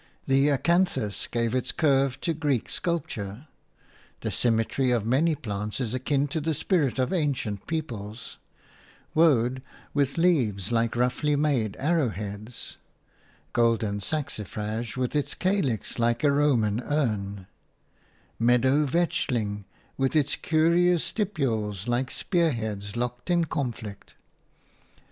[0.25, 3.47] The acanthus gave its curve to Greek sculpture.
[4.21, 8.39] The symmetry of many plants is akin to the spirit of ancient peoples–
[9.13, 12.77] woad, with leaves like roughly made arrow heads;
[13.53, 17.45] golden saxifrage, with its calix like a Roman urn;
[18.39, 19.65] meadow vetchling,
[19.97, 24.15] with its curious stipules like spearheads locked in conflict.